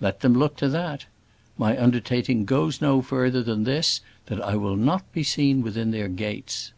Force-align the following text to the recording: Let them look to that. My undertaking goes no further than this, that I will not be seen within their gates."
Let 0.00 0.20
them 0.20 0.32
look 0.32 0.56
to 0.56 0.68
that. 0.70 1.04
My 1.58 1.78
undertaking 1.78 2.46
goes 2.46 2.80
no 2.80 3.02
further 3.02 3.42
than 3.42 3.64
this, 3.64 4.00
that 4.28 4.40
I 4.40 4.56
will 4.56 4.76
not 4.76 5.12
be 5.12 5.22
seen 5.22 5.60
within 5.60 5.90
their 5.90 6.08
gates." 6.08 6.72